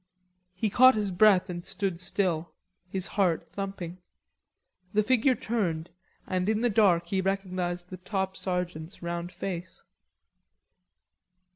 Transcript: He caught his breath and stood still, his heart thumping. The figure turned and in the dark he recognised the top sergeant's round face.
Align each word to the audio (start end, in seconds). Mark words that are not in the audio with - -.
He 0.55 0.71
caught 0.71 0.95
his 0.95 1.11
breath 1.11 1.47
and 1.47 1.63
stood 1.63 2.01
still, 2.01 2.49
his 2.89 3.05
heart 3.05 3.47
thumping. 3.51 3.99
The 4.93 5.03
figure 5.03 5.35
turned 5.35 5.91
and 6.25 6.49
in 6.49 6.61
the 6.61 6.71
dark 6.71 7.05
he 7.05 7.21
recognised 7.21 7.91
the 7.91 7.97
top 7.97 8.35
sergeant's 8.35 9.03
round 9.03 9.31
face. 9.31 9.83